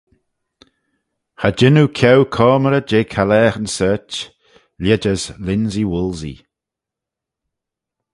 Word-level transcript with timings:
Cha 1.39 1.49
jean 1.57 1.81
oo 1.81 1.93
ceau 1.97 2.21
coamrey 2.35 2.83
jeh 2.89 3.07
caghlaaghyn 3.13 3.67
sorch, 3.75 4.15
lheid 4.81 5.03
as 5.13 5.23
linsey-woolsey. 5.45 6.37